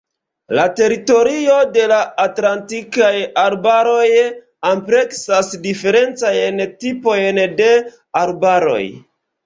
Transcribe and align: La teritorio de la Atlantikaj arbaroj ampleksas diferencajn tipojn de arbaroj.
La 0.59 0.63
teritorio 0.77 1.57
de 1.75 1.83
la 1.91 1.99
Atlantikaj 2.23 3.11
arbaroj 3.43 4.09
ampleksas 4.73 5.55
diferencajn 5.69 6.69
tipojn 6.83 7.47
de 7.65 7.73
arbaroj. 8.29 8.85